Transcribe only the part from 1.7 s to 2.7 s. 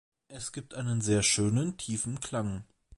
tiefen Klang.